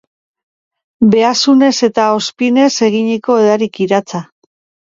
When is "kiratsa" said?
3.79-4.27